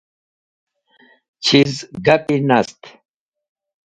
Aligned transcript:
Chiz 1.45 1.73
gapi 2.05 2.37
nast? 2.47 2.81